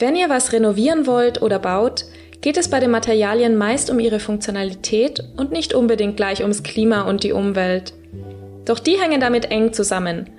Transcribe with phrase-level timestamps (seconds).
[0.00, 2.06] Wenn ihr was renovieren wollt oder baut,
[2.40, 7.02] geht es bei den Materialien meist um ihre Funktionalität und nicht unbedingt gleich ums Klima
[7.02, 7.92] und die Umwelt.
[8.64, 10.30] Doch die hängen damit eng zusammen.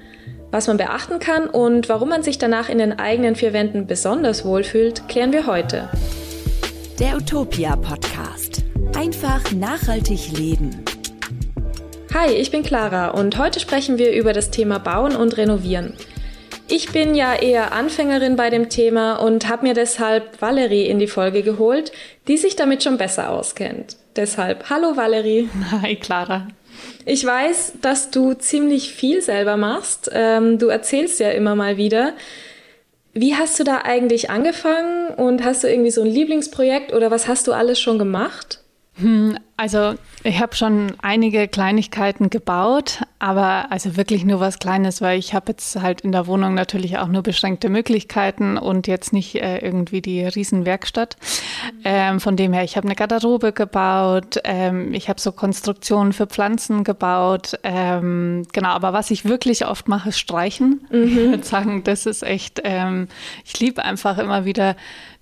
[0.49, 4.45] Was man beachten kann und warum man sich danach in den eigenen vier Wänden besonders
[4.45, 5.89] wohlfühlt, klären wir heute.
[6.97, 8.63] Der Utopia Podcast.
[8.97, 10.83] Einfach nachhaltig leben.
[12.15, 15.93] Hi, ich bin Clara und heute sprechen wir über das Thema Bauen und Renovieren.
[16.73, 21.07] Ich bin ja eher Anfängerin bei dem Thema und habe mir deshalb Valerie in die
[21.07, 21.91] Folge geholt,
[22.29, 23.97] die sich damit schon besser auskennt.
[24.15, 25.49] Deshalb, hallo Valerie.
[25.81, 26.47] Hi Clara.
[27.05, 30.09] Ich weiß, dass du ziemlich viel selber machst.
[30.13, 32.13] Ähm, du erzählst ja immer mal wieder.
[33.11, 37.27] Wie hast du da eigentlich angefangen und hast du irgendwie so ein Lieblingsprojekt oder was
[37.27, 38.60] hast du alles schon gemacht?
[38.95, 45.17] Hm, also ich habe schon einige Kleinigkeiten gebaut, aber also wirklich nur was Kleines, weil
[45.17, 49.35] ich habe jetzt halt in der Wohnung natürlich auch nur beschränkte Möglichkeiten und jetzt nicht
[49.35, 51.15] äh, irgendwie die Riesenwerkstatt.
[51.83, 56.27] Ähm, von dem her, ich habe eine Garderobe gebaut, ähm, ich habe so Konstruktionen für
[56.27, 57.57] Pflanzen gebaut.
[57.63, 60.85] Ähm, genau, aber was ich wirklich oft mache, ist streichen.
[60.91, 61.03] Mhm.
[61.03, 63.07] Ich würde sagen, das ist echt, ähm,
[63.45, 64.75] ich liebe einfach immer wieder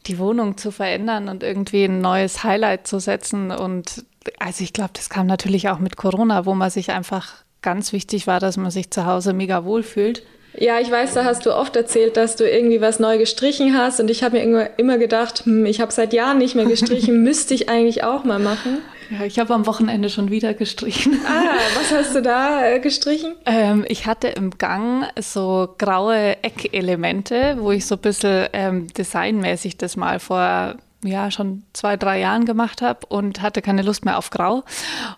[0.08, 3.52] die Wohnung zu verändern und irgendwie ein neues Highlight zu setzen.
[3.52, 4.06] Und
[4.40, 8.28] also ich glaube, das kam natürlich auch mit Corona, wo man sich einfach ganz wichtig
[8.28, 10.24] war, dass man sich zu Hause mega wohl fühlt.
[10.58, 14.00] Ja, ich weiß, da hast du oft erzählt, dass du irgendwie was neu gestrichen hast
[14.00, 17.54] und ich habe mir immer gedacht, hm, ich habe seit Jahren nicht mehr gestrichen, müsste
[17.54, 18.80] ich eigentlich auch mal machen.
[19.12, 21.20] Ja, ich habe am Wochenende schon wieder gestrichen.
[21.26, 23.36] Ah, was hast du da äh, gestrichen?
[23.46, 29.78] Ähm, ich hatte im Gang so graue Eckelemente, wo ich so ein bisschen ähm, designmäßig
[29.78, 34.18] das mal vor ja schon zwei, drei Jahren gemacht habe und hatte keine Lust mehr
[34.18, 34.64] auf Grau.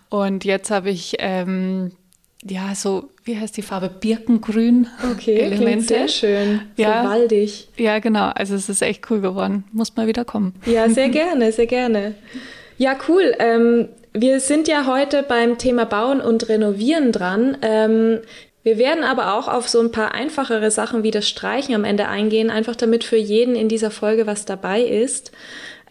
[0.08, 1.92] Und jetzt habe ich ähm,
[2.44, 3.88] ja, so, wie heißt die Farbe?
[3.88, 4.88] Birkengrün.
[5.12, 5.86] Okay, Elemente.
[5.86, 6.62] sehr schön.
[6.76, 7.68] Ja, so waldig.
[7.76, 8.30] Ja, genau.
[8.34, 9.64] Also es ist echt cool geworden.
[9.72, 10.54] Muss mal wieder kommen.
[10.66, 12.14] Ja, sehr gerne, sehr gerne.
[12.78, 13.34] Ja, cool.
[13.38, 17.56] Ähm, wir sind ja heute beim Thema Bauen und Renovieren dran.
[17.62, 18.18] Ähm,
[18.64, 22.08] wir werden aber auch auf so ein paar einfachere Sachen wie das Streichen am Ende
[22.08, 25.32] eingehen, einfach damit für jeden in dieser Folge was dabei ist.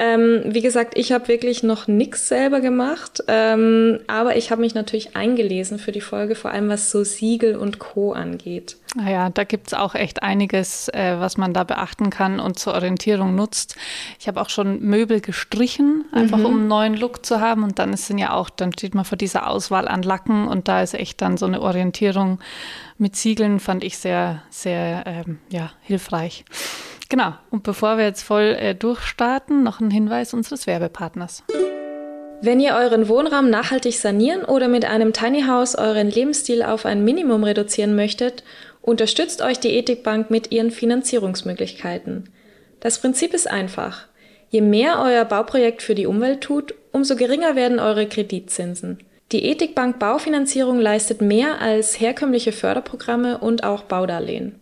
[0.03, 4.73] Ähm, wie gesagt, ich habe wirklich noch nichts selber gemacht, ähm, aber ich habe mich
[4.73, 8.78] natürlich eingelesen für die Folge, vor allem was so Siegel und Co angeht.
[8.94, 12.74] Naja, da gibt es auch echt einiges, äh, was man da beachten kann und zur
[12.74, 13.78] Orientierung nutzt.
[14.19, 16.46] Ich habe auch schon Möbel gestrichen, einfach mhm.
[16.46, 17.63] um einen neuen Look zu haben.
[17.63, 20.68] Und dann ist dann ja auch, dann steht man vor dieser Auswahl an Lacken und
[20.68, 22.40] da ist echt dann so eine Orientierung
[22.97, 26.44] mit Siegeln, fand ich sehr, sehr ähm, ja, hilfreich.
[27.08, 27.34] Genau.
[27.50, 31.44] Und bevor wir jetzt voll äh, durchstarten, noch ein Hinweis unseres Werbepartners.
[32.44, 37.03] Wenn ihr euren Wohnraum nachhaltig sanieren oder mit einem Tiny House euren Lebensstil auf ein
[37.03, 38.44] Minimum reduzieren möchtet,
[38.81, 42.29] unterstützt euch die Ethikbank mit ihren Finanzierungsmöglichkeiten.
[42.79, 44.07] Das Prinzip ist einfach.
[44.49, 48.99] Je mehr euer Bauprojekt für die Umwelt tut, umso geringer werden eure Kreditzinsen.
[49.31, 54.55] Die Ethikbank Baufinanzierung leistet mehr als herkömmliche Förderprogramme und auch Baudarlehen.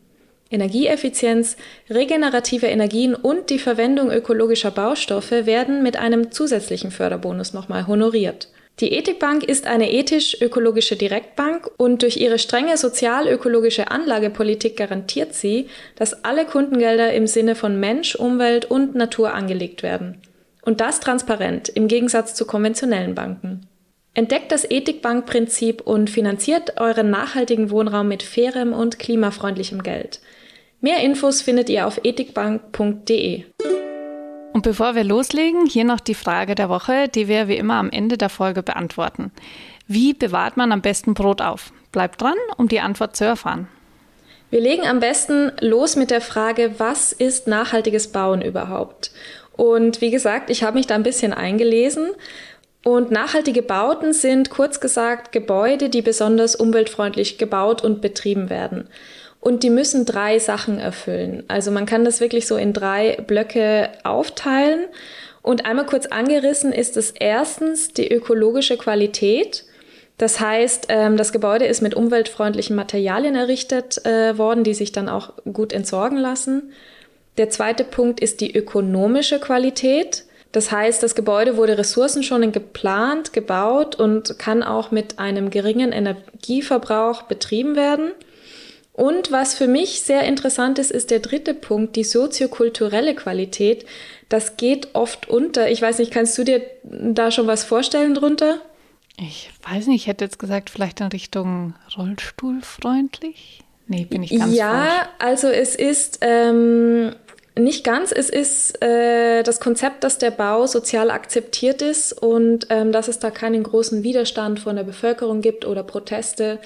[0.51, 1.57] Energieeffizienz,
[1.89, 8.49] regenerative Energien und die Verwendung ökologischer Baustoffe werden mit einem zusätzlichen Förderbonus nochmal honoriert.
[8.79, 15.67] Die Ethikbank ist eine ethisch-ökologische Direktbank und durch ihre strenge sozial-ökologische Anlagepolitik garantiert sie,
[15.97, 20.21] dass alle Kundengelder im Sinne von Mensch, Umwelt und Natur angelegt werden.
[20.61, 23.67] Und das transparent, im Gegensatz zu konventionellen Banken.
[24.13, 30.21] Entdeckt das Ethikbank-Prinzip und finanziert euren nachhaltigen Wohnraum mit fairem und klimafreundlichem Geld.
[30.79, 33.43] Mehr Infos findet ihr auf ethikbank.de.
[34.59, 37.89] Und bevor wir loslegen, hier noch die Frage der Woche, die wir wie immer am
[37.91, 39.31] Ende der Folge beantworten.
[39.87, 41.71] Wie bewahrt man am besten Brot auf?
[41.93, 43.69] Bleibt dran, um die Antwort zu erfahren.
[44.49, 49.11] Wir legen am besten los mit der Frage, was ist nachhaltiges Bauen überhaupt?
[49.53, 52.09] Und wie gesagt, ich habe mich da ein bisschen eingelesen.
[52.83, 58.89] Und nachhaltige Bauten sind kurz gesagt Gebäude, die besonders umweltfreundlich gebaut und betrieben werden.
[59.39, 61.43] Und die müssen drei Sachen erfüllen.
[61.47, 64.87] Also man kann das wirklich so in drei Blöcke aufteilen.
[65.41, 69.63] Und einmal kurz angerissen ist es erstens die ökologische Qualität.
[70.17, 75.07] Das heißt, ähm, das Gebäude ist mit umweltfreundlichen Materialien errichtet äh, worden, die sich dann
[75.07, 76.73] auch gut entsorgen lassen.
[77.37, 80.25] Der zweite Punkt ist die ökonomische Qualität.
[80.51, 87.23] Das heißt, das Gebäude wurde ressourcenschonend geplant, gebaut und kann auch mit einem geringen Energieverbrauch
[87.23, 88.11] betrieben werden.
[88.99, 93.85] Und was für mich sehr interessant ist, ist der dritte Punkt, die soziokulturelle Qualität.
[94.27, 95.71] Das geht oft unter.
[95.71, 98.59] Ich weiß nicht, kannst du dir da schon was vorstellen drunter?
[99.17, 103.61] Ich weiß nicht, ich hätte jetzt gesagt, vielleicht in Richtung Rollstuhlfreundlich.
[103.87, 105.07] Nee, bin ich ganz Ja, falsch.
[105.19, 107.15] also es ist ähm,
[107.59, 108.11] nicht ganz.
[108.11, 113.19] Es ist äh, das Konzept, dass der Bau sozial akzeptiert ist und ähm, dass es
[113.19, 116.59] da keinen großen Widerstand von der Bevölkerung gibt oder Proteste.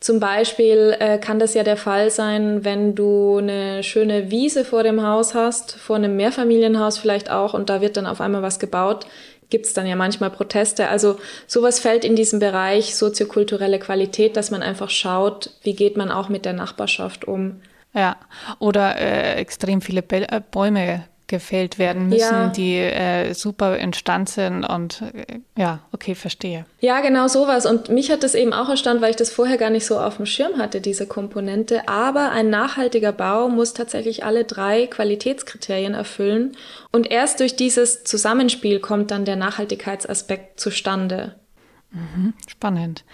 [0.00, 4.82] Zum Beispiel äh, kann das ja der Fall sein, wenn du eine schöne Wiese vor
[4.82, 8.60] dem Haus hast, vor einem Mehrfamilienhaus vielleicht auch, und da wird dann auf einmal was
[8.60, 9.06] gebaut,
[9.50, 10.88] gibt es dann ja manchmal Proteste.
[10.88, 11.16] Also
[11.46, 16.28] sowas fällt in diesem Bereich soziokulturelle Qualität, dass man einfach schaut, wie geht man auch
[16.28, 17.60] mit der Nachbarschaft um.
[17.94, 18.16] Ja,
[18.58, 22.48] oder äh, extrem viele äh, Bäume gefällt werden müssen, ja.
[22.48, 26.64] die äh, super instand sind und äh, ja, okay, verstehe.
[26.80, 27.66] Ja, genau sowas.
[27.66, 30.16] Und mich hat das eben auch erstaunt, weil ich das vorher gar nicht so auf
[30.16, 31.86] dem Schirm hatte, diese Komponente.
[31.86, 36.56] Aber ein nachhaltiger Bau muss tatsächlich alle drei Qualitätskriterien erfüllen.
[36.92, 41.34] Und erst durch dieses Zusammenspiel kommt dann der Nachhaltigkeitsaspekt zustande.
[41.90, 43.04] Mhm, spannend.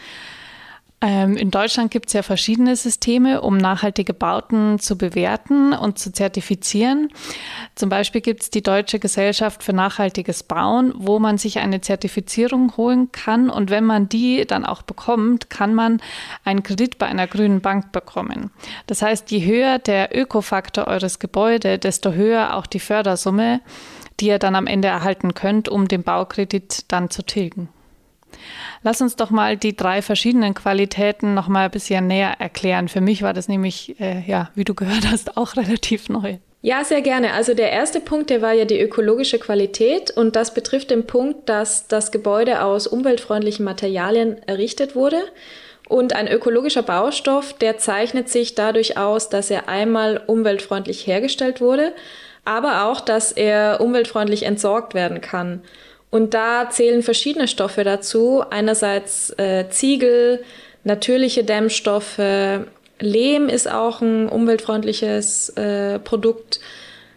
[1.06, 6.10] Ähm, in Deutschland gibt es ja verschiedene Systeme, um nachhaltige Bauten zu bewerten und zu
[6.10, 7.10] zertifizieren.
[7.74, 12.74] Zum Beispiel gibt es die Deutsche Gesellschaft für nachhaltiges Bauen, wo man sich eine Zertifizierung
[12.78, 13.50] holen kann.
[13.50, 16.00] Und wenn man die dann auch bekommt, kann man
[16.42, 18.50] einen Kredit bei einer grünen Bank bekommen.
[18.86, 23.60] Das heißt, je höher der Ökofaktor eures Gebäudes, desto höher auch die Fördersumme,
[24.20, 27.68] die ihr dann am Ende erhalten könnt, um den Baukredit dann zu tilgen.
[28.82, 32.88] Lass uns doch mal die drei verschiedenen Qualitäten noch mal ein bisschen näher erklären.
[32.88, 36.38] Für mich war das nämlich, äh, ja, wie du gehört hast, auch relativ neu.
[36.62, 37.34] Ja, sehr gerne.
[37.34, 41.50] Also der erste Punkt, der war ja die ökologische Qualität und das betrifft den Punkt,
[41.50, 45.18] dass das Gebäude aus umweltfreundlichen Materialien errichtet wurde.
[45.90, 51.92] Und ein ökologischer Baustoff, der zeichnet sich dadurch aus, dass er einmal umweltfreundlich hergestellt wurde,
[52.46, 55.62] aber auch, dass er umweltfreundlich entsorgt werden kann.
[56.14, 58.44] Und da zählen verschiedene Stoffe dazu.
[58.48, 60.44] Einerseits äh, Ziegel,
[60.84, 62.20] natürliche Dämmstoffe,
[63.00, 66.60] Lehm ist auch ein umweltfreundliches äh, Produkt,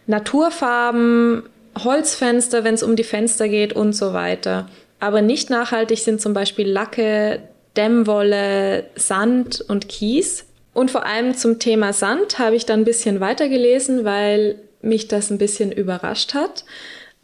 [0.08, 1.44] Naturfarben,
[1.78, 4.68] Holzfenster, wenn es um die Fenster geht und so weiter.
[4.98, 7.40] Aber nicht nachhaltig sind zum Beispiel Lacke,
[7.76, 10.44] Dämmwolle, Sand und Kies.
[10.74, 15.30] Und vor allem zum Thema Sand habe ich dann ein bisschen weitergelesen, weil mich das
[15.30, 16.64] ein bisschen überrascht hat.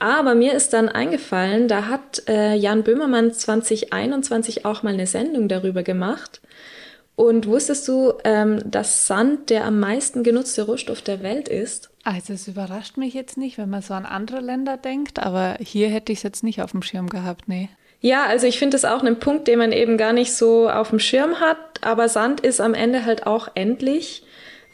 [0.04, 5.48] Aber mir ist dann eingefallen, da hat äh, Jan Böhmermann 2021 auch mal eine Sendung
[5.48, 6.42] darüber gemacht.
[7.16, 11.88] Und wusstest du, ähm, dass Sand der am meisten genutzte Rohstoff der Welt ist?
[12.02, 15.88] Also es überrascht mich jetzt nicht, wenn man so an andere Länder denkt, aber hier
[15.88, 17.70] hätte ich es jetzt nicht auf dem Schirm gehabt, nee.
[18.02, 20.90] Ja, also ich finde es auch einen Punkt, den man eben gar nicht so auf
[20.90, 24.23] dem Schirm hat, aber Sand ist am Ende halt auch endlich.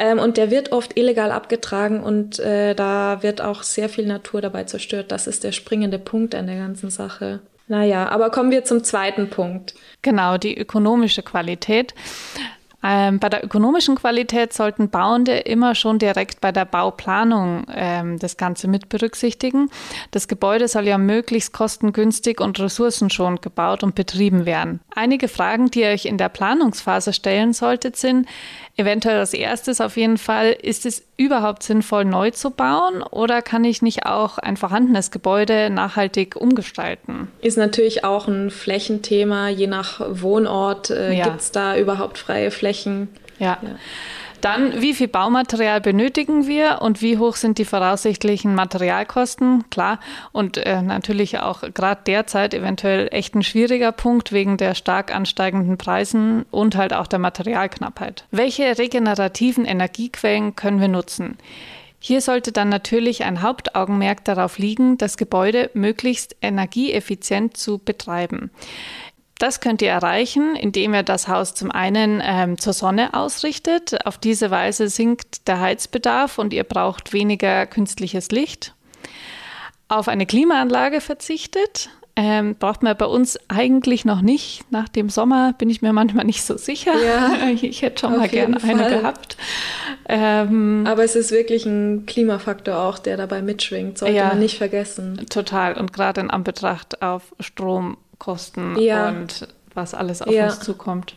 [0.01, 4.41] Ähm, und der wird oft illegal abgetragen und äh, da wird auch sehr viel Natur
[4.41, 5.13] dabei zerstört.
[5.13, 7.41] Das ist der springende Punkt an der ganzen Sache.
[7.69, 9.75] Naja, aber kommen wir zum zweiten Punkt.
[10.01, 11.95] Genau, die ökonomische Qualität.
[12.83, 18.39] Ähm, bei der ökonomischen Qualität sollten Bauende immer schon direkt bei der Bauplanung ähm, das
[18.39, 19.69] Ganze mit berücksichtigen.
[20.13, 24.81] Das Gebäude soll ja möglichst kostengünstig und ressourcenschonend gebaut und betrieben werden.
[24.95, 28.27] Einige Fragen, die ihr euch in der Planungsphase stellen solltet, sind,
[28.81, 33.65] eventuell als erstes auf jeden Fall, ist es überhaupt sinnvoll, neu zu bauen oder kann
[33.65, 37.29] ich nicht auch ein vorhandenes Gebäude nachhaltig umgestalten?
[37.43, 39.49] Ist natürlich auch ein Flächenthema.
[39.49, 41.25] Je nach Wohnort äh, ja.
[41.25, 43.09] gibt es da überhaupt freie Flächen.
[43.39, 43.59] ja.
[43.63, 43.77] ja.
[44.41, 49.69] Dann, wie viel Baumaterial benötigen wir und wie hoch sind die voraussichtlichen Materialkosten?
[49.71, 50.01] Klar,
[50.33, 55.77] und äh, natürlich auch gerade derzeit eventuell echt ein schwieriger Punkt wegen der stark ansteigenden
[55.77, 58.25] Preisen und halt auch der Materialknappheit.
[58.31, 61.37] Welche regenerativen Energiequellen können wir nutzen?
[62.03, 68.51] Hier sollte dann natürlich ein Hauptaugenmerk darauf liegen, das Gebäude möglichst energieeffizient zu betreiben.
[69.41, 74.05] Das könnt ihr erreichen, indem ihr das Haus zum einen ähm, zur Sonne ausrichtet.
[74.05, 78.75] Auf diese Weise sinkt der Heizbedarf und ihr braucht weniger künstliches Licht.
[79.89, 81.89] Auf eine Klimaanlage verzichtet.
[82.17, 84.71] Ähm, braucht man bei uns eigentlich noch nicht.
[84.71, 86.93] Nach dem Sommer bin ich mir manchmal nicht so sicher.
[87.03, 89.39] Ja, ich hätte schon mal gerne eine gehabt.
[90.07, 93.97] Ähm, Aber es ist wirklich ein Klimafaktor auch, der dabei mitschwingt.
[93.97, 95.25] Sollte ja, man nicht vergessen.
[95.31, 95.79] Total.
[95.79, 99.09] Und gerade in Anbetracht auf Strom Kosten ja.
[99.09, 100.45] und was alles auf ja.
[100.47, 101.17] uns zukommt.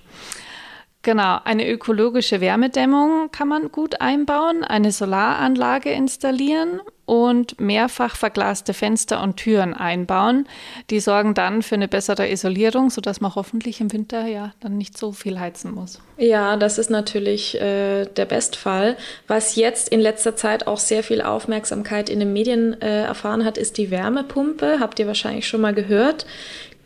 [1.03, 9.21] Genau, eine ökologische Wärmedämmung kann man gut einbauen, eine Solaranlage installieren und mehrfach verglaste Fenster
[9.21, 10.47] und Türen einbauen.
[10.89, 14.97] Die sorgen dann für eine bessere Isolierung, sodass man hoffentlich im Winter ja dann nicht
[14.97, 15.99] so viel heizen muss.
[16.17, 18.95] Ja, das ist natürlich äh, der Bestfall.
[19.27, 23.57] Was jetzt in letzter Zeit auch sehr viel Aufmerksamkeit in den Medien äh, erfahren hat,
[23.57, 24.77] ist die Wärmepumpe.
[24.79, 26.25] Habt ihr wahrscheinlich schon mal gehört.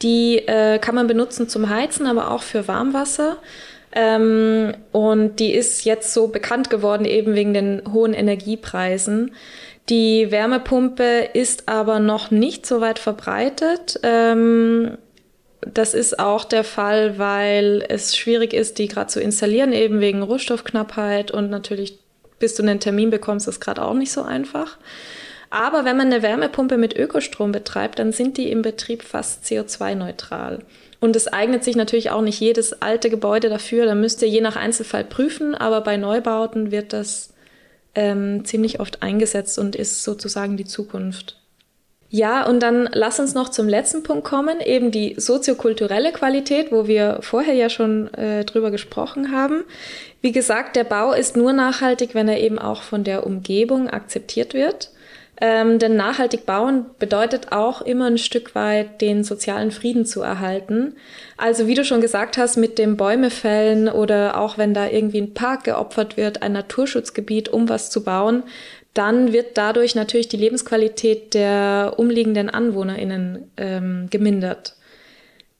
[0.02, 3.38] Die äh, kann man benutzen zum Heizen, aber auch für Warmwasser.
[3.94, 9.32] Ähm, und die ist jetzt so bekannt geworden eben wegen den hohen Energiepreisen.
[9.90, 14.00] Die Wärmepumpe ist aber noch nicht so weit verbreitet.
[14.04, 14.98] Ähm,
[15.62, 20.22] das ist auch der Fall, weil es schwierig ist, die gerade zu installieren, eben wegen
[20.22, 22.00] Rohstoffknappheit und natürlich,
[22.40, 24.78] bis du einen Termin bekommst, ist gerade auch nicht so einfach.
[25.50, 30.60] Aber wenn man eine Wärmepumpe mit Ökostrom betreibt, dann sind die im Betrieb fast CO2-neutral.
[31.00, 33.86] Und es eignet sich natürlich auch nicht jedes alte Gebäude dafür.
[33.86, 37.34] Da müsst ihr je nach Einzelfall prüfen, aber bei Neubauten wird das
[37.96, 41.38] ähm, ziemlich oft eingesetzt und ist sozusagen die Zukunft.
[42.10, 46.88] Ja, und dann lass uns noch zum letzten Punkt kommen, eben die soziokulturelle Qualität, wo
[46.88, 49.66] wir vorher ja schon äh, drüber gesprochen haben.
[50.22, 54.54] Wie gesagt, der Bau ist nur nachhaltig, wenn er eben auch von der Umgebung akzeptiert
[54.54, 54.90] wird.
[55.40, 60.96] Ähm, denn nachhaltig bauen bedeutet auch immer ein Stück weit den sozialen Frieden zu erhalten.
[61.38, 65.22] Also wie du schon gesagt hast, mit dem Bäume fällen oder auch wenn da irgendwie
[65.22, 68.44] ein Park geopfert wird, ein Naturschutzgebiet, um was zu bauen,
[68.96, 74.77] dann wird dadurch natürlich die Lebensqualität der umliegenden AnwohnerInnen ähm, gemindert.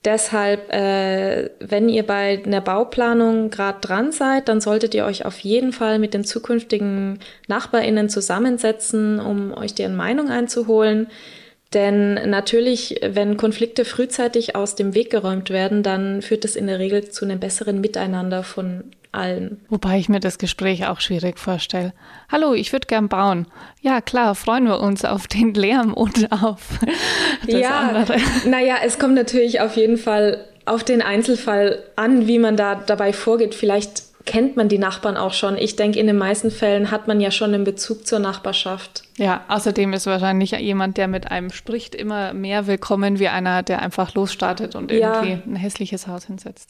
[0.06, 5.40] Deshalb, äh, wenn ihr bei einer Bauplanung gerade dran seid, dann solltet ihr euch auf
[5.40, 11.08] jeden Fall mit den zukünftigen NachbarInnen zusammensetzen, um euch deren Meinung einzuholen.
[11.74, 16.80] Denn natürlich, wenn Konflikte frühzeitig aus dem Weg geräumt werden, dann führt das in der
[16.80, 19.66] Regel zu einem besseren Miteinander von allen.
[19.70, 21.94] Wobei ich mir das Gespräch auch schwierig vorstelle.
[22.32, 23.48] Hallo, ich würde gern bauen.
[23.82, 26.80] Ja, klar, freuen wir uns auf den Lärm und auf
[27.46, 28.18] das ja, andere.
[28.46, 33.14] Naja, es kommt natürlich auf jeden Fall auf den Einzelfall an, wie man da dabei
[33.14, 33.56] vorgeht.
[33.56, 35.58] Vielleicht kennt man die Nachbarn auch schon.
[35.58, 39.04] Ich denke, in den meisten Fällen hat man ja schon einen Bezug zur Nachbarschaft.
[39.16, 43.82] Ja, außerdem ist wahrscheinlich jemand, der mit einem spricht, immer mehr willkommen wie einer, der
[43.82, 45.40] einfach losstartet und irgendwie ja.
[45.44, 46.70] ein hässliches Haus hinsetzt.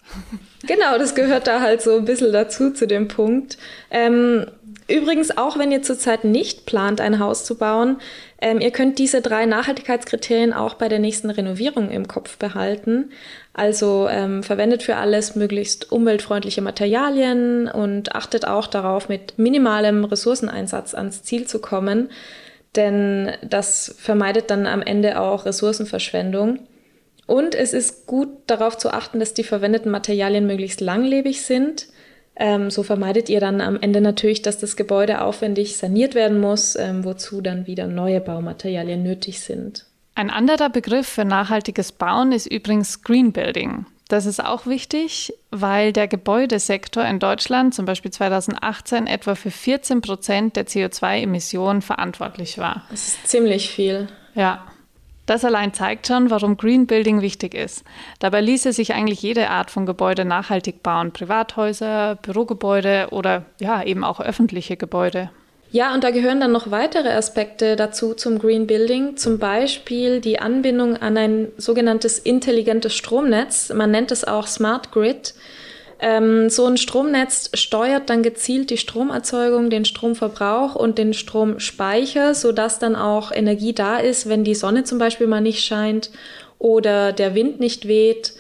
[0.66, 3.58] Genau, das gehört da halt so ein bisschen dazu, zu dem Punkt.
[3.90, 4.46] Ähm,
[4.88, 7.98] übrigens, auch wenn ihr zurzeit nicht plant, ein Haus zu bauen,
[8.40, 13.12] ähm, ihr könnt diese drei Nachhaltigkeitskriterien auch bei der nächsten Renovierung im Kopf behalten.
[13.54, 20.94] Also ähm, verwendet für alles möglichst umweltfreundliche Materialien und achtet auch darauf, mit minimalem Ressourceneinsatz
[20.94, 22.10] ans Ziel zu kommen,
[22.76, 26.60] denn das vermeidet dann am Ende auch Ressourcenverschwendung.
[27.26, 31.88] Und es ist gut darauf zu achten, dass die verwendeten Materialien möglichst langlebig sind.
[32.40, 36.76] Ähm, so vermeidet ihr dann am Ende natürlich, dass das Gebäude aufwendig saniert werden muss,
[36.76, 39.86] ähm, wozu dann wieder neue Baumaterialien nötig sind.
[40.14, 43.86] Ein anderer Begriff für nachhaltiges Bauen ist übrigens Green Building.
[44.08, 50.02] Das ist auch wichtig, weil der Gebäudesektor in Deutschland zum Beispiel 2018 etwa für 14
[50.02, 52.84] Prozent der CO2-Emissionen verantwortlich war.
[52.90, 54.08] Das ist ziemlich viel.
[54.34, 54.66] Ja.
[55.28, 57.84] Das allein zeigt schon, warum Green Building wichtig ist.
[58.20, 61.12] Dabei ließe sich eigentlich jede Art von Gebäude nachhaltig bauen.
[61.12, 65.30] Privathäuser, Bürogebäude oder ja, eben auch öffentliche Gebäude.
[65.70, 70.40] Ja, und da gehören dann noch weitere Aspekte dazu zum Green Building, zum Beispiel die
[70.40, 73.74] Anbindung an ein sogenanntes intelligentes Stromnetz.
[73.74, 75.34] Man nennt es auch Smart Grid.
[76.00, 82.80] Ähm, so ein Stromnetz steuert dann gezielt die Stromerzeugung, den Stromverbrauch und den Stromspeicher, sodass
[82.80, 86.12] dann auch Energie da ist, wenn die Sonne zum Beispiel mal nicht scheint
[86.60, 88.34] oder der Wind nicht weht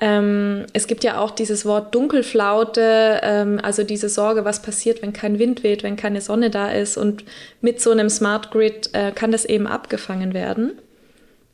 [0.00, 5.12] ähm, es gibt ja auch dieses Wort Dunkelflaute, ähm, also diese Sorge, was passiert, wenn
[5.12, 6.96] kein Wind weht, wenn keine Sonne da ist.
[6.96, 7.24] Und
[7.60, 10.78] mit so einem Smart Grid äh, kann das eben abgefangen werden.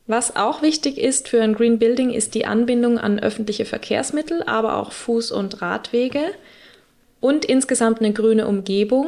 [0.07, 4.77] Was auch wichtig ist für ein Green Building, ist die Anbindung an öffentliche Verkehrsmittel, aber
[4.77, 6.21] auch Fuß- und Radwege
[7.21, 9.07] und insgesamt eine grüne Umgebung.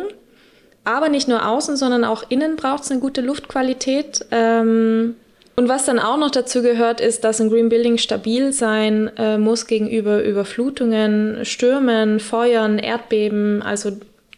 [0.84, 4.26] Aber nicht nur außen, sondern auch innen braucht es eine gute Luftqualität.
[4.32, 5.16] Ähm,
[5.56, 9.38] und was dann auch noch dazu gehört, ist, dass ein Green Building stabil sein äh,
[9.38, 13.92] muss gegenüber Überflutungen, Stürmen, Feuern, Erdbeben, also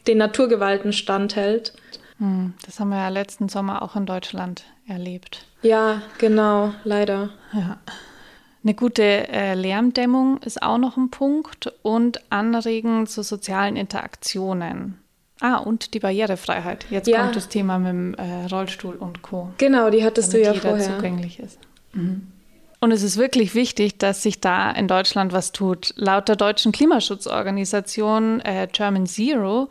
[0.07, 1.73] den Naturgewalten standhält.
[2.17, 5.45] Hm, das haben wir ja letzten Sommer auch in Deutschland erlebt.
[5.61, 7.29] Ja, genau, leider.
[7.53, 7.77] Ja.
[8.63, 14.99] Eine gute äh, Lärmdämmung ist auch noch ein Punkt und Anregen zu sozialen Interaktionen.
[15.39, 16.85] Ah, und die Barrierefreiheit.
[16.89, 17.21] Jetzt ja.
[17.21, 19.49] kommt das Thema mit dem äh, Rollstuhl und Co.
[19.57, 20.95] Genau, die hattest du ja jeder vorher.
[20.97, 21.59] zugänglich ist.
[21.93, 22.27] Mhm.
[22.81, 25.93] Und es ist wirklich wichtig, dass sich da in Deutschland was tut.
[25.97, 29.67] Laut der deutschen Klimaschutzorganisation äh, German Zero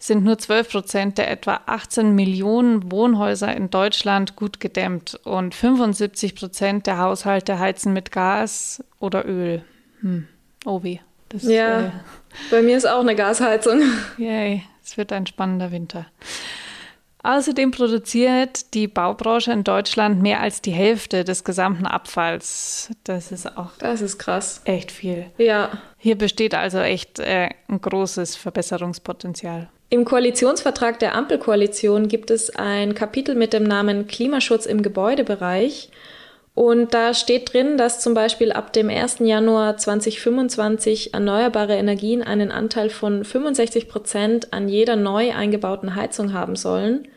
[0.00, 6.34] sind nur 12 Prozent der etwa 18 Millionen Wohnhäuser in Deutschland gut gedämmt und 75
[6.34, 9.62] Prozent der Haushalte heizen mit Gas oder Öl.
[10.00, 10.26] Hm.
[10.64, 10.98] Oh weh.
[11.28, 11.90] Das, ja, äh,
[12.50, 13.80] bei mir ist auch eine Gasheizung.
[14.18, 14.64] Yay.
[14.82, 16.06] Es wird ein spannender Winter.
[17.22, 22.90] Außerdem produziert die Baubranche in Deutschland mehr als die Hälfte des gesamten Abfalls.
[23.04, 23.72] Das ist auch.
[23.78, 24.62] Das ist krass.
[24.64, 25.26] Echt viel.
[25.36, 25.70] Ja.
[25.98, 29.68] Hier besteht also echt äh, ein großes Verbesserungspotenzial.
[29.90, 35.90] Im Koalitionsvertrag der Ampelkoalition gibt es ein Kapitel mit dem Namen Klimaschutz im Gebäudebereich.
[36.60, 39.20] Und da steht drin, dass zum Beispiel ab dem 1.
[39.20, 46.56] Januar 2025 erneuerbare Energien einen Anteil von 65 Prozent an jeder neu eingebauten Heizung haben
[46.56, 47.08] sollen.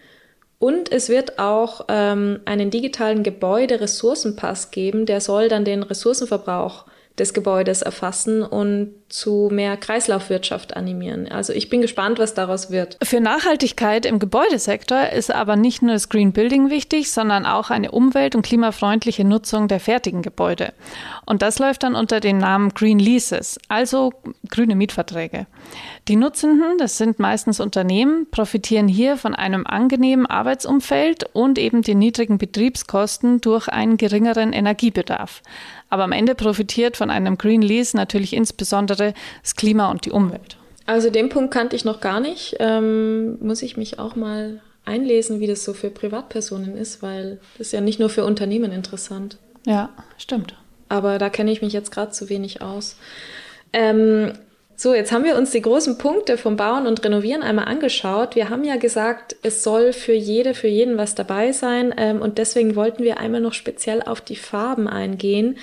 [0.60, 6.86] Und es wird auch ähm, einen digitalen Gebäuderessourcenpass geben, der soll dann den Ressourcenverbrauch
[7.20, 11.28] des Gebäudes erfassen und zu mehr Kreislaufwirtschaft animieren.
[11.28, 12.98] Also ich bin gespannt, was daraus wird.
[13.04, 17.92] Für Nachhaltigkeit im Gebäudesektor ist aber nicht nur das Green Building wichtig, sondern auch eine
[17.92, 20.74] umwelt- und klimafreundliche Nutzung der fertigen Gebäude.
[21.28, 24.12] Und das läuft dann unter dem Namen Green Leases, also
[24.50, 25.46] grüne Mietverträge.
[26.10, 31.98] Die Nutzenden, das sind meistens Unternehmen, profitieren hier von einem angenehmen Arbeitsumfeld und eben den
[31.98, 35.42] niedrigen Betriebskosten durch einen geringeren Energiebedarf.
[35.90, 40.58] Aber am Ende profitiert von einem Green Lease natürlich insbesondere das Klima und die Umwelt.
[40.86, 42.58] Also den Punkt kannte ich noch gar nicht.
[42.60, 47.68] Ähm, muss ich mich auch mal einlesen, wie das so für Privatpersonen ist, weil das
[47.68, 49.38] ist ja nicht nur für Unternehmen interessant.
[49.66, 50.56] Ja, stimmt.
[50.90, 52.98] Aber da kenne ich mich jetzt gerade zu wenig aus.
[53.72, 54.34] Ähm,
[54.76, 58.36] so, jetzt haben wir uns die großen Punkte vom Bauen und Renovieren einmal angeschaut.
[58.36, 61.94] Wir haben ja gesagt, es soll für jede, für jeden was dabei sein.
[61.98, 65.58] Ähm, und deswegen wollten wir einmal noch speziell auf die Farben eingehen.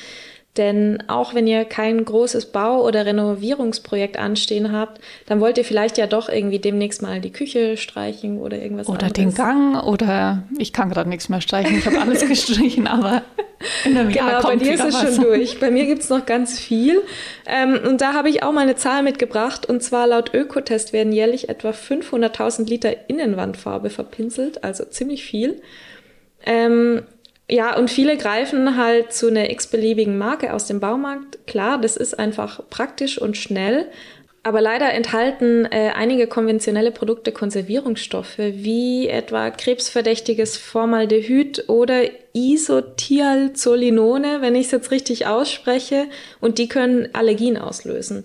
[0.56, 5.96] Denn auch wenn ihr kein großes Bau- oder Renovierungsprojekt anstehen habt, dann wollt ihr vielleicht
[5.96, 9.12] ja doch irgendwie demnächst mal die Küche streichen oder irgendwas oder anderes.
[9.12, 13.22] Oder den Gang oder ich kann gerade nichts mehr streichen, ich habe alles gestrichen, aber
[13.84, 15.14] in einem genau, Jahr kommt bei dir ist es was.
[15.14, 15.60] schon durch.
[15.60, 17.02] Bei mir gibt es noch ganz viel.
[17.46, 19.66] Ähm, und da habe ich auch mal eine Zahl mitgebracht.
[19.66, 25.60] Und zwar laut Ökotest werden jährlich etwa 500.000 Liter Innenwandfarbe verpinselt, also ziemlich viel.
[26.44, 27.02] Ähm,
[27.50, 31.46] ja, und viele greifen halt zu einer x-beliebigen Marke aus dem Baumarkt.
[31.46, 33.87] Klar, das ist einfach praktisch und schnell.
[34.42, 44.54] Aber leider enthalten äh, einige konventionelle Produkte Konservierungsstoffe, wie etwa krebsverdächtiges Formaldehyd oder Isotialzolinone, wenn
[44.54, 46.06] ich es jetzt richtig ausspreche.
[46.41, 48.25] Und die können Allergien auslösen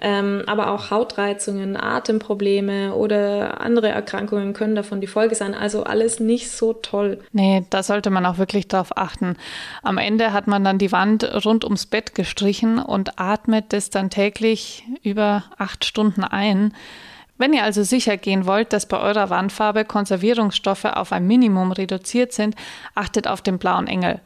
[0.00, 5.54] ähm, aber auch Hautreizungen, Atemprobleme oder andere Erkrankungen können davon die Folge sein.
[5.54, 7.20] Also alles nicht so toll.
[7.32, 9.36] Nee, da sollte man auch wirklich drauf achten.
[9.82, 14.10] Am Ende hat man dann die Wand rund ums Bett gestrichen und atmet das dann
[14.10, 16.72] täglich über acht Stunden ein.
[17.38, 22.32] Wenn ihr also sicher gehen wollt, dass bei eurer Wandfarbe Konservierungsstoffe auf ein Minimum reduziert
[22.32, 22.56] sind,
[22.96, 24.20] achtet auf den blauen Engel.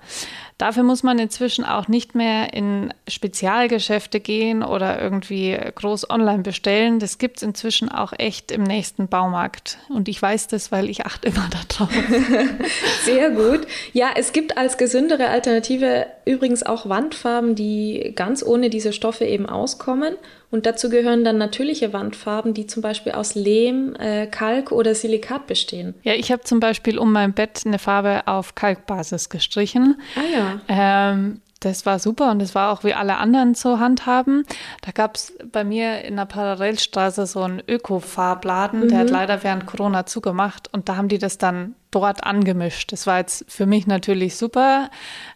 [0.62, 7.00] Dafür muss man inzwischen auch nicht mehr in Spezialgeschäfte gehen oder irgendwie groß online bestellen.
[7.00, 9.78] Das gibt es inzwischen auch echt im nächsten Baumarkt.
[9.88, 11.90] Und ich weiß das, weil ich achte immer darauf.
[13.04, 13.66] Sehr gut.
[13.92, 19.46] Ja, es gibt als gesündere Alternative übrigens auch Wandfarben, die ganz ohne diese Stoffe eben
[19.46, 20.14] auskommen.
[20.52, 25.46] Und dazu gehören dann natürliche Wandfarben, die zum Beispiel aus Lehm, äh, Kalk oder Silikat
[25.46, 25.94] bestehen.
[26.02, 29.98] Ja, ich habe zum Beispiel um mein Bett eine Farbe auf Kalkbasis gestrichen.
[30.14, 30.51] Ah ja.
[30.68, 34.44] Ähm, das war super und das war auch wie alle anderen zu handhaben.
[34.80, 38.88] Da gab es bei mir in der Parallelstraße so einen Öko-Farbladen, mhm.
[38.88, 42.90] der hat leider während Corona zugemacht und da haben die das dann dort angemischt.
[42.90, 44.90] Das war jetzt für mich natürlich super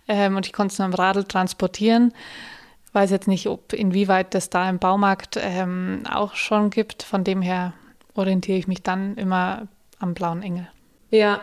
[0.08, 2.12] ähm, und ich konnte es mit dem Radl transportieren
[2.96, 7.02] weiß jetzt nicht, ob inwieweit das da im Baumarkt ähm, auch schon gibt.
[7.02, 7.74] Von dem her
[8.14, 10.66] orientiere ich mich dann immer am blauen Engel.
[11.10, 11.40] Ja,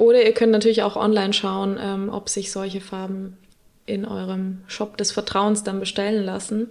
[0.00, 3.36] oder ihr könnt natürlich auch online schauen, ähm, ob sich solche Farben
[3.84, 6.70] in eurem Shop des Vertrauens dann bestellen lassen.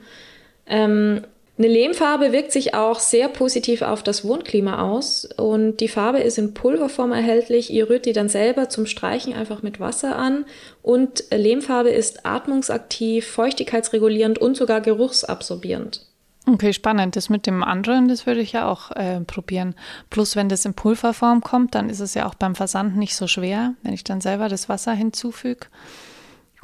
[0.66, 1.22] Ähm,
[1.56, 6.40] eine Lehmfarbe wirkt sich auch sehr positiv auf das Wohnklima aus und die Farbe ist
[6.40, 7.70] in Pulverform erhältlich.
[7.70, 10.46] Ihr rührt die dann selber zum Streichen einfach mit Wasser an
[10.82, 16.09] und Lehmfarbe ist atmungsaktiv, feuchtigkeitsregulierend und sogar geruchsabsorbierend.
[16.46, 17.16] Okay, spannend.
[17.16, 19.76] Das mit dem anderen, das würde ich ja auch äh, probieren.
[20.10, 23.28] Plus, wenn das in Pulverform kommt, dann ist es ja auch beim Versand nicht so
[23.28, 25.68] schwer, wenn ich dann selber das Wasser hinzufüge.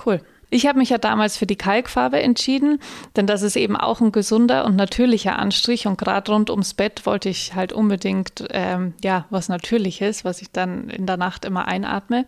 [0.04, 0.22] Cool.
[0.50, 2.80] Ich habe mich ja damals für die Kalkfarbe entschieden,
[3.16, 7.06] denn das ist eben auch ein gesunder und natürlicher Anstrich und gerade rund ums Bett
[7.06, 11.68] wollte ich halt unbedingt ähm, ja was Natürliches, was ich dann in der Nacht immer
[11.68, 12.26] einatme.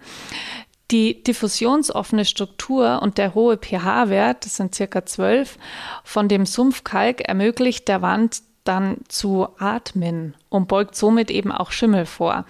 [0.92, 5.58] Die diffusionsoffene Struktur und der hohe pH-Wert, das sind circa 12,
[6.04, 12.06] von dem Sumpfkalk ermöglicht der Wand dann zu atmen und beugt somit eben auch Schimmel
[12.06, 12.46] vor.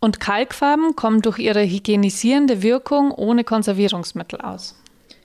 [0.00, 4.74] Und Kalkfarben kommen durch ihre hygienisierende Wirkung ohne Konservierungsmittel aus.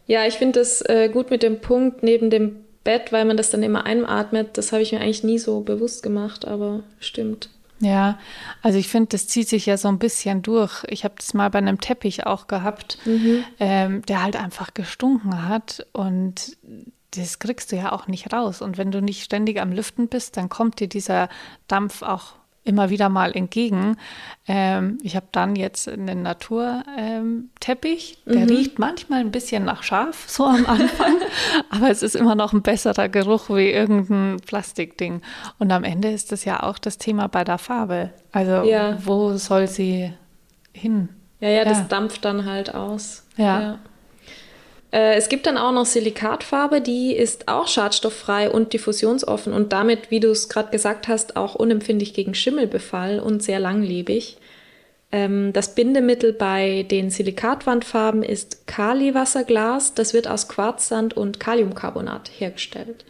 [0.05, 3.49] Ja, ich finde das äh, gut mit dem Punkt neben dem Bett, weil man das
[3.49, 4.57] dann immer einatmet.
[4.57, 7.49] Das habe ich mir eigentlich nie so bewusst gemacht, aber stimmt.
[7.79, 8.17] Ja,
[8.63, 10.83] also ich finde, das zieht sich ja so ein bisschen durch.
[10.87, 13.43] Ich habe das mal bei einem Teppich auch gehabt, mhm.
[13.59, 16.57] ähm, der halt einfach gestunken hat und
[17.11, 18.61] das kriegst du ja auch nicht raus.
[18.61, 21.29] Und wenn du nicht ständig am Lüften bist, dann kommt dir dieser
[21.67, 22.33] Dampf auch
[22.67, 23.97] immer wieder mal entgegen.
[24.47, 28.49] Ähm, ich habe dann jetzt einen Naturteppich, ähm, der mhm.
[28.49, 31.15] riecht manchmal ein bisschen nach Schaf, so am Anfang,
[31.69, 35.21] aber es ist immer noch ein besserer Geruch wie irgendein Plastikding.
[35.59, 38.11] Und am Ende ist das ja auch das Thema bei der Farbe.
[38.31, 38.97] Also ja.
[39.05, 40.13] wo soll sie
[40.73, 41.09] hin?
[41.39, 43.25] Ja, ja, das dampft dann halt aus.
[43.37, 43.61] ja.
[43.61, 43.79] ja.
[44.91, 50.11] Äh, es gibt dann auch noch Silikatfarbe, die ist auch schadstofffrei und diffusionsoffen und damit,
[50.11, 54.37] wie du es gerade gesagt hast, auch unempfindlich gegen Schimmelbefall und sehr langlebig.
[55.11, 59.93] Ähm, das Bindemittel bei den Silikatwandfarben ist Kaliwasserglas.
[59.93, 63.05] Das wird aus Quarzsand und Kaliumcarbonat hergestellt.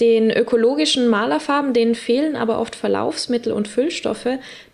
[0.00, 4.26] Den ökologischen Malerfarben, denen fehlen aber oft Verlaufsmittel und Füllstoffe.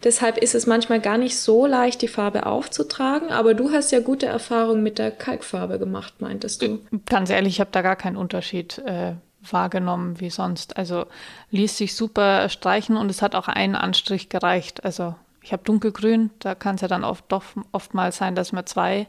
[0.03, 3.31] Deshalb ist es manchmal gar nicht so leicht, die Farbe aufzutragen.
[3.31, 6.81] Aber du hast ja gute Erfahrungen mit der Kalkfarbe gemacht, meintest du?
[7.07, 10.79] Ganz ehrlich, ich habe da gar keinen Unterschied äh, wahrgenommen wie sonst.
[10.79, 11.05] Also
[11.51, 14.85] ließ sich super streichen und es hat auch einen Anstrich gereicht.
[14.85, 18.67] Also ich habe dunkelgrün, da kann es ja dann oft doch oftmals sein, dass man
[18.67, 19.07] zwei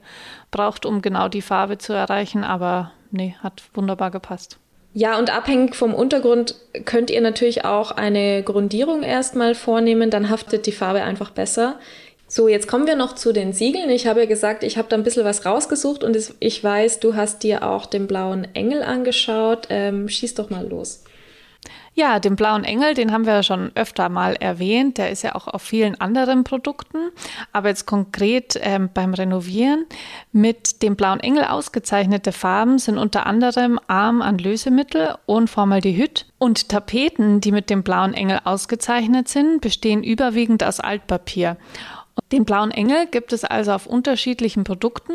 [0.49, 2.43] braucht, um genau die Farbe zu erreichen.
[2.43, 4.57] Aber nee, hat wunderbar gepasst.
[4.93, 10.65] Ja, und abhängig vom Untergrund könnt ihr natürlich auch eine Grundierung erstmal vornehmen, dann haftet
[10.65, 11.79] die Farbe einfach besser.
[12.27, 13.89] So, jetzt kommen wir noch zu den Siegeln.
[13.89, 17.15] Ich habe ja gesagt, ich habe da ein bisschen was rausgesucht und ich weiß, du
[17.15, 19.67] hast dir auch den blauen Engel angeschaut.
[19.69, 21.03] Ähm, schieß doch mal los.
[21.93, 24.97] Ja, den blauen Engel, den haben wir ja schon öfter mal erwähnt.
[24.97, 26.97] Der ist ja auch auf vielen anderen Produkten.
[27.51, 29.85] Aber jetzt konkret ähm, beim Renovieren.
[30.31, 36.27] Mit dem blauen Engel ausgezeichnete Farben sind unter anderem arm an Lösemittel und Formaldehyd.
[36.37, 41.57] Und Tapeten, die mit dem blauen Engel ausgezeichnet sind, bestehen überwiegend aus Altpapier.
[42.31, 45.13] Den blauen Engel gibt es also auf unterschiedlichen Produkten.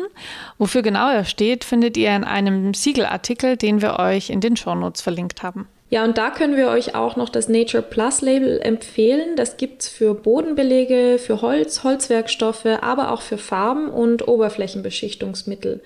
[0.59, 5.01] Wofür genau er steht, findet ihr in einem Siegelartikel, den wir euch in den Shownotes
[5.01, 5.67] verlinkt haben.
[5.89, 9.37] Ja, und da können wir euch auch noch das Nature Plus Label empfehlen.
[9.37, 15.81] Das gibt's für Bodenbelege, für Holz, Holzwerkstoffe, aber auch für Farben und Oberflächenbeschichtungsmittel.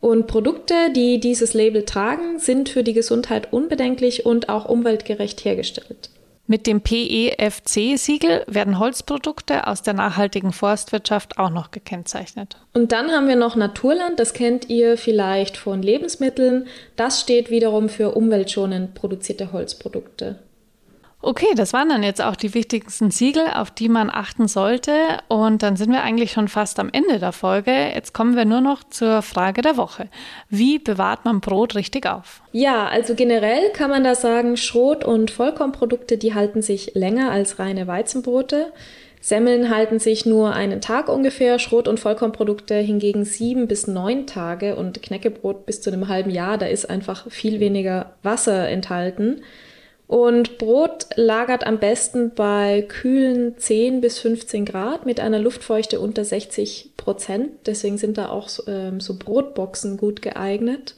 [0.00, 6.10] Und Produkte, die dieses Label tragen, sind für die Gesundheit unbedenklich und auch umweltgerecht hergestellt.
[6.46, 12.56] Mit dem PEFC-Siegel werden Holzprodukte aus der nachhaltigen Forstwirtschaft auch noch gekennzeichnet.
[12.74, 16.66] Und dann haben wir noch Naturland, das kennt ihr vielleicht von Lebensmitteln.
[16.96, 20.40] Das steht wiederum für umweltschonend produzierte Holzprodukte.
[21.24, 24.92] Okay, das waren dann jetzt auch die wichtigsten Siegel, auf die man achten sollte.
[25.28, 27.70] Und dann sind wir eigentlich schon fast am Ende der Folge.
[27.94, 30.08] Jetzt kommen wir nur noch zur Frage der Woche.
[30.48, 32.42] Wie bewahrt man Brot richtig auf?
[32.50, 37.60] Ja, also generell kann man da sagen, Schrot- und Vollkornprodukte, die halten sich länger als
[37.60, 38.72] reine Weizenbrote.
[39.20, 44.74] Semmeln halten sich nur einen Tag ungefähr, Schrot- und Vollkornprodukte hingegen sieben bis neun Tage
[44.74, 46.58] und Knäckebrot bis zu einem halben Jahr.
[46.58, 49.42] Da ist einfach viel weniger Wasser enthalten.
[50.12, 56.22] Und Brot lagert am besten bei kühlen 10 bis 15 Grad mit einer Luftfeuchte unter
[56.22, 57.52] 60 Prozent.
[57.64, 60.96] Deswegen sind da auch so, ähm, so Brotboxen gut geeignet.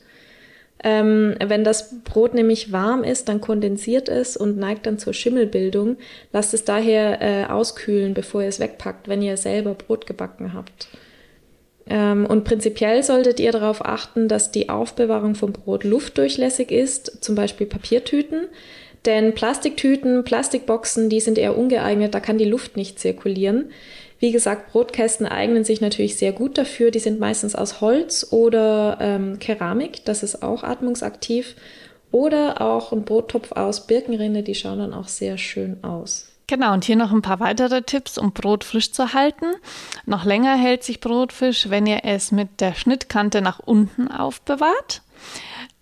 [0.82, 5.96] Ähm, wenn das Brot nämlich warm ist, dann kondensiert es und neigt dann zur Schimmelbildung.
[6.32, 10.88] Lasst es daher äh, auskühlen, bevor ihr es wegpackt, wenn ihr selber Brot gebacken habt.
[11.86, 17.36] Ähm, und prinzipiell solltet ihr darauf achten, dass die Aufbewahrung vom Brot luftdurchlässig ist, zum
[17.36, 18.48] Beispiel Papiertüten.
[19.06, 23.70] Denn Plastiktüten, Plastikboxen, die sind eher ungeeignet, da kann die Luft nicht zirkulieren.
[24.18, 26.90] Wie gesagt, Brotkästen eignen sich natürlich sehr gut dafür.
[26.90, 31.56] Die sind meistens aus Holz oder ähm, Keramik, das ist auch atmungsaktiv.
[32.10, 36.28] Oder auch ein Brottopf aus Birkenrinde, die schauen dann auch sehr schön aus.
[36.46, 39.46] Genau, und hier noch ein paar weitere Tipps, um Brot frisch zu halten.
[40.06, 45.02] Noch länger hält sich Brotfisch, wenn ihr es mit der Schnittkante nach unten aufbewahrt.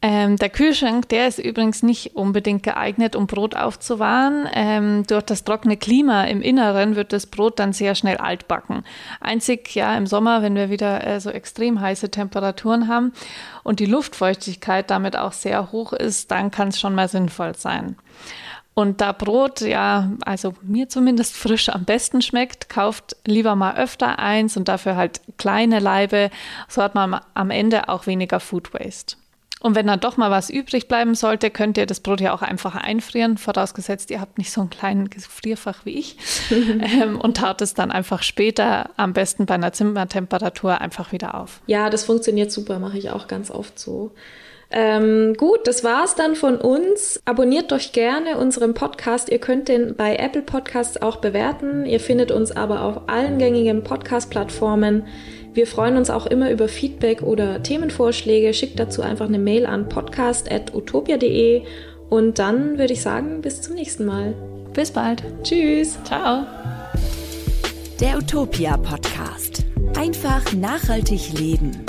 [0.04, 4.48] Ähm, der Kühlschrank, der ist übrigens nicht unbedingt geeignet, um Brot aufzuwahren.
[4.52, 8.82] Ähm, durch das trockene Klima im Inneren wird das Brot dann sehr schnell altbacken.
[9.20, 13.12] Einzig ja im Sommer, wenn wir wieder äh, so extrem heiße Temperaturen haben
[13.62, 17.94] und die Luftfeuchtigkeit damit auch sehr hoch ist, dann kann es schon mal sinnvoll sein.
[18.74, 24.18] Und da Brot ja, also mir zumindest frisch am besten schmeckt, kauft lieber mal öfter
[24.18, 26.30] eins und dafür halt kleine Laibe.
[26.66, 29.21] So hat man am Ende auch weniger Food Waste.
[29.62, 32.42] Und wenn dann doch mal was übrig bleiben sollte, könnt ihr das Brot ja auch
[32.42, 36.16] einfach einfrieren, vorausgesetzt ihr habt nicht so einen kleinen Gefrierfach wie ich
[36.50, 41.60] ähm, und taut es dann einfach später, am besten bei einer Zimmertemperatur, einfach wieder auf.
[41.66, 44.12] Ja, das funktioniert super, mache ich auch ganz oft so.
[44.74, 47.20] Ähm, gut, das war's dann von uns.
[47.26, 49.28] Abonniert doch gerne unseren Podcast.
[49.28, 51.84] Ihr könnt den bei Apple Podcasts auch bewerten.
[51.84, 55.04] Ihr findet uns aber auf allen gängigen Podcast-Plattformen.
[55.54, 58.54] Wir freuen uns auch immer über Feedback oder Themenvorschläge.
[58.54, 61.62] Schickt dazu einfach eine Mail an podcast.utopia.de
[62.08, 64.34] und dann würde ich sagen, bis zum nächsten Mal.
[64.72, 65.22] Bis bald.
[65.42, 65.98] Tschüss.
[66.04, 66.46] Ciao.
[68.00, 69.64] Der Utopia Podcast.
[69.96, 71.84] Einfach nachhaltig leben.